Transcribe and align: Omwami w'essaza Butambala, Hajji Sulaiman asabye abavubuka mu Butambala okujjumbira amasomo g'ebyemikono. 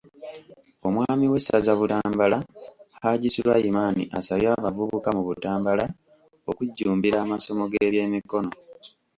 Omwami 0.87 1.25
w'essaza 1.31 1.71
Butambala, 1.79 2.37
Hajji 3.01 3.29
Sulaiman 3.35 3.97
asabye 4.17 4.47
abavubuka 4.51 5.09
mu 5.15 5.21
Butambala 5.27 5.85
okujjumbira 6.49 7.17
amasomo 7.25 7.63
g'ebyemikono. 7.71 8.51